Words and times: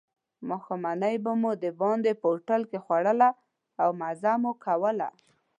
ماښامنۍ 0.49 1.15
به 1.23 1.31
مو 1.41 1.51
دباندې 1.63 2.11
په 2.21 2.25
هوټل 2.31 2.61
کې 2.69 2.77
خوړله 2.85 3.29
او 3.83 3.89
مزه 4.01 4.33
مو 4.41 4.51
کوله. 4.65 5.07